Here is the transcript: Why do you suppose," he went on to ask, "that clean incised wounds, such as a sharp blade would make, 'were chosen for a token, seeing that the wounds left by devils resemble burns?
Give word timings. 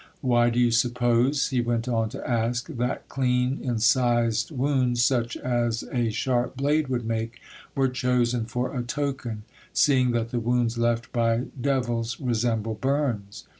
Why 0.21 0.49
do 0.49 0.59
you 0.59 0.71
suppose," 0.71 1.49
he 1.49 1.61
went 1.61 1.87
on 1.87 2.09
to 2.09 2.27
ask, 2.27 2.65
"that 2.69 3.07
clean 3.07 3.59
incised 3.61 4.49
wounds, 4.49 5.03
such 5.03 5.37
as 5.37 5.83
a 5.91 6.09
sharp 6.09 6.57
blade 6.57 6.87
would 6.87 7.05
make, 7.05 7.37
'were 7.75 7.87
chosen 7.87 8.45
for 8.45 8.75
a 8.75 8.81
token, 8.81 9.43
seeing 9.73 10.09
that 10.13 10.29
the 10.31 10.39
wounds 10.39 10.79
left 10.79 11.11
by 11.11 11.43
devils 11.69 12.19
resemble 12.19 12.73
burns? 12.73 13.43